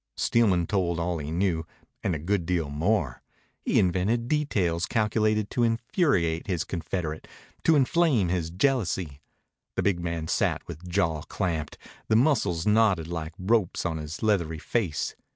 Steelman 0.17 0.65
told 0.65 0.99
all 0.99 1.19
he 1.19 1.29
knew 1.29 1.63
and 2.01 2.15
a 2.15 2.17
good 2.17 2.47
deal 2.47 2.71
more. 2.71 3.21
He 3.63 3.77
invented 3.77 4.27
details 4.27 4.87
calculated 4.87 5.51
to 5.51 5.61
infuriate 5.63 6.47
his 6.47 6.63
confederate, 6.63 7.27
to 7.65 7.75
inflame 7.75 8.29
his 8.29 8.49
jealousy. 8.49 9.21
The 9.75 9.83
big 9.83 9.99
man 9.99 10.27
sat 10.27 10.67
with 10.67 10.89
jaw 10.89 11.21
clamped, 11.21 11.77
the 12.07 12.15
muscles 12.15 12.65
knotted 12.65 13.09
like 13.09 13.33
ropes 13.37 13.85
on 13.85 13.97
his 13.97 14.23
leathery 14.23 14.57
face. 14.57 15.15